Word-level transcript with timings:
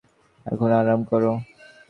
এখন 0.45 0.69
আরাম 0.79 1.01
করো। 1.03 1.31